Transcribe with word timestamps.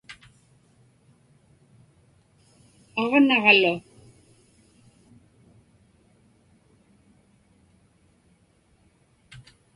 aġnaġlu 3.01 3.73